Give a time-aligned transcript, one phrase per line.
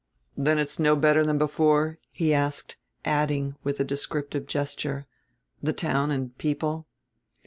[0.35, 5.05] "Then it's no better than before?" he asked, adding, with a descriptive gesture:
[5.61, 6.87] "the town and people?"